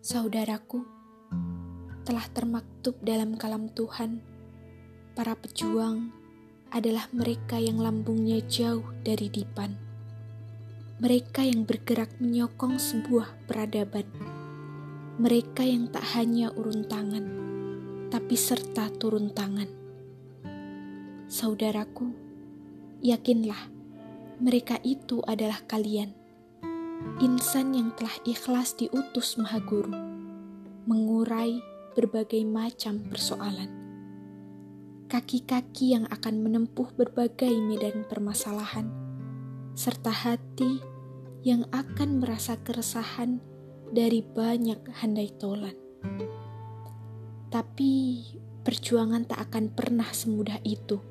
Saudaraku, 0.00 0.80
telah 2.08 2.24
termaktub 2.32 2.96
dalam 3.04 3.36
kalam 3.36 3.68
Tuhan, 3.68 4.24
para 5.12 5.36
pejuang 5.36 6.08
adalah 6.72 7.04
mereka 7.12 7.60
yang 7.60 7.76
lambungnya 7.76 8.40
jauh 8.48 8.96
dari 9.04 9.28
dipan. 9.28 9.76
Mereka 11.04 11.44
yang 11.44 11.68
bergerak 11.68 12.16
menyokong 12.16 12.80
sebuah 12.80 13.44
peradaban. 13.44 14.08
Mereka 15.20 15.68
yang 15.68 15.92
tak 15.92 16.08
hanya 16.16 16.48
urun 16.56 16.88
tangan, 16.88 17.24
tapi 18.08 18.40
serta 18.40 18.88
turun 18.96 19.36
tangan. 19.36 19.68
Saudaraku, 21.28 22.08
yakinlah 23.04 23.68
mereka 24.40 24.80
itu 24.80 25.20
adalah 25.28 25.60
kalian 25.68 26.19
insan 27.20 27.76
yang 27.76 27.92
telah 27.92 28.16
ikhlas 28.24 28.76
diutus 28.80 29.36
Maha 29.36 29.60
Guru, 29.60 29.92
mengurai 30.88 31.60
berbagai 31.92 32.40
macam 32.48 33.04
persoalan. 33.08 33.68
Kaki-kaki 35.10 35.92
yang 35.92 36.06
akan 36.08 36.40
menempuh 36.40 36.88
berbagai 36.96 37.50
medan 37.60 38.08
permasalahan, 38.08 38.88
serta 39.76 40.08
hati 40.08 40.80
yang 41.44 41.68
akan 41.74 42.24
merasa 42.24 42.56
keresahan 42.60 43.42
dari 43.90 44.24
banyak 44.24 44.80
handai 45.02 45.28
tolan. 45.36 45.76
Tapi 47.50 47.92
perjuangan 48.62 49.26
tak 49.26 49.50
akan 49.50 49.74
pernah 49.74 50.08
semudah 50.14 50.62
itu. 50.62 51.02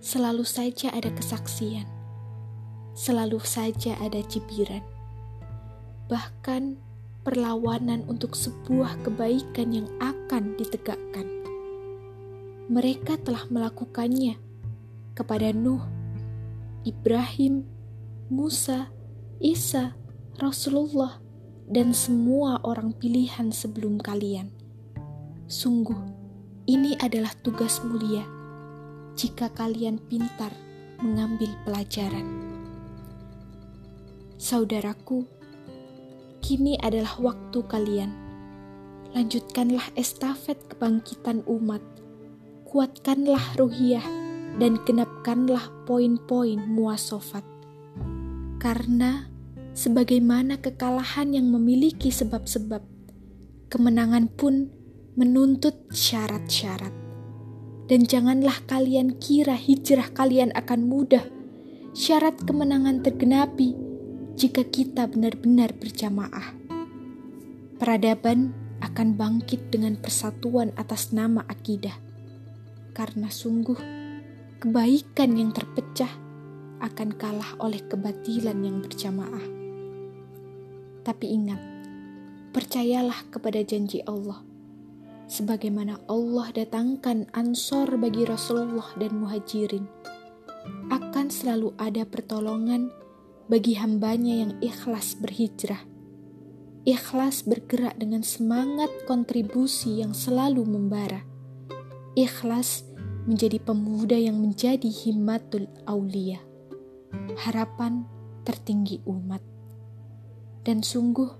Selalu 0.00 0.46
saja 0.48 0.94
ada 0.94 1.12
kesaksian 1.12 1.95
selalu 2.96 3.38
saja 3.44 3.92
ada 4.00 4.24
cibiran. 4.24 4.80
Bahkan 6.08 6.80
perlawanan 7.20 8.08
untuk 8.08 8.32
sebuah 8.32 9.04
kebaikan 9.04 9.76
yang 9.76 9.88
akan 10.00 10.56
ditegakkan. 10.56 11.28
Mereka 12.72 13.20
telah 13.22 13.44
melakukannya 13.52 14.40
kepada 15.12 15.52
Nuh, 15.52 15.84
Ibrahim, 16.88 17.68
Musa, 18.32 18.90
Isa, 19.38 19.94
Rasulullah, 20.40 21.20
dan 21.68 21.92
semua 21.92 22.62
orang 22.64 22.94
pilihan 22.96 23.50
sebelum 23.50 23.98
kalian. 24.00 24.50
Sungguh, 25.46 25.98
ini 26.66 26.98
adalah 26.98 27.30
tugas 27.42 27.78
mulia 27.82 28.26
jika 29.14 29.50
kalian 29.50 30.02
pintar 30.10 30.50
mengambil 31.02 31.50
pelajaran. 31.62 32.55
Saudaraku, 34.36 35.24
kini 36.44 36.76
adalah 36.84 37.16
waktu 37.16 37.56
kalian. 37.72 38.12
Lanjutkanlah 39.16 39.96
estafet 39.96 40.60
kebangkitan 40.68 41.40
umat. 41.48 41.80
Kuatkanlah 42.68 43.56
ruhiyah 43.56 44.04
dan 44.60 44.76
genapkanlah 44.84 45.72
poin-poin 45.88 46.60
muasofat. 46.68 47.48
Karena 48.60 49.24
sebagaimana 49.72 50.60
kekalahan 50.60 51.32
yang 51.32 51.48
memiliki 51.48 52.12
sebab-sebab, 52.12 52.84
kemenangan 53.72 54.28
pun 54.36 54.68
menuntut 55.16 55.88
syarat-syarat. 55.96 56.92
Dan 57.88 58.04
janganlah 58.04 58.68
kalian 58.68 59.16
kira 59.16 59.56
hijrah 59.56 60.12
kalian 60.12 60.52
akan 60.52 60.84
mudah. 60.84 61.24
Syarat 61.96 62.36
kemenangan 62.44 63.00
tergenapi 63.00 63.85
jika 64.36 64.68
kita 64.68 65.08
benar-benar 65.08 65.72
berjamaah. 65.72 66.52
Peradaban 67.80 68.52
akan 68.84 69.16
bangkit 69.16 69.72
dengan 69.72 69.96
persatuan 69.96 70.76
atas 70.76 71.16
nama 71.16 71.40
akidah, 71.48 71.96
karena 72.92 73.32
sungguh 73.32 73.80
kebaikan 74.60 75.40
yang 75.40 75.56
terpecah 75.56 76.12
akan 76.84 77.16
kalah 77.16 77.56
oleh 77.64 77.80
kebatilan 77.88 78.60
yang 78.60 78.84
berjamaah. 78.84 79.44
Tapi 81.00 81.26
ingat, 81.32 81.60
percayalah 82.52 83.24
kepada 83.32 83.64
janji 83.64 84.04
Allah. 84.04 84.44
Sebagaimana 85.26 85.96
Allah 86.06 86.52
datangkan 86.52 87.32
ansor 87.32 87.96
bagi 87.96 88.28
Rasulullah 88.28 88.92
dan 89.00 89.16
muhajirin, 89.16 89.88
akan 90.92 91.26
selalu 91.32 91.72
ada 91.80 92.04
pertolongan 92.04 92.92
bagi 93.46 93.78
hambanya 93.78 94.42
yang 94.46 94.52
ikhlas 94.58 95.14
berhijrah. 95.22 95.86
Ikhlas 96.86 97.42
bergerak 97.46 97.98
dengan 97.98 98.22
semangat 98.22 98.90
kontribusi 99.06 100.02
yang 100.02 100.14
selalu 100.14 100.62
membara. 100.66 101.22
Ikhlas 102.14 102.86
menjadi 103.26 103.58
pemuda 103.58 104.14
yang 104.14 104.38
menjadi 104.38 104.86
himmatul 104.86 105.66
aulia. 105.86 106.38
Harapan 107.42 108.06
tertinggi 108.46 109.02
umat. 109.06 109.42
Dan 110.62 110.82
sungguh, 110.82 111.30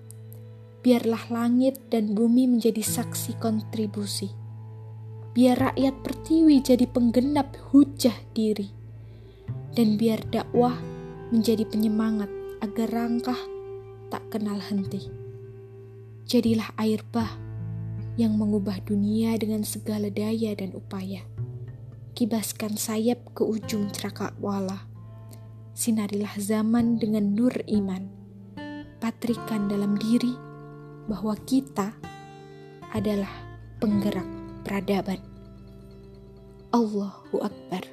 biarlah 0.83 1.31
langit 1.31 1.91
dan 1.91 2.15
bumi 2.15 2.47
menjadi 2.51 2.83
saksi 2.83 3.39
kontribusi. 3.39 4.31
Biar 5.35 5.59
rakyat 5.59 5.95
pertiwi 6.03 6.63
jadi 6.63 6.87
penggenap 6.91 7.55
hujah 7.71 8.15
diri. 8.35 8.71
Dan 9.75 9.95
biar 10.01 10.27
dakwah 10.33 10.96
menjadi 11.35 11.67
penyemangat 11.67 12.31
agar 12.63 12.89
rangkah 12.91 13.39
tak 14.09 14.23
kenal 14.31 14.59
henti. 14.63 15.11
Jadilah 16.27 16.75
air 16.79 17.03
bah 17.15 17.39
yang 18.19 18.35
mengubah 18.35 18.81
dunia 18.83 19.37
dengan 19.37 19.63
segala 19.63 20.09
daya 20.09 20.57
dan 20.57 20.73
upaya. 20.73 21.23
Kibaskan 22.17 22.81
sayap 22.81 23.37
ke 23.37 23.45
ujung 23.45 23.93
wala. 24.41 24.89
Sinarilah 25.77 26.33
zaman 26.41 26.97
dengan 26.97 27.37
nur 27.37 27.53
iman. 27.69 28.09
Patrikan 28.97 29.69
dalam 29.69 30.01
diri 30.01 30.33
bahwa 31.05 31.37
kita 31.45 31.93
adalah 32.97 33.31
penggerak 33.79 34.27
peradaban. 34.65 35.21
Allahu 36.73 37.45
Akbar. 37.45 37.85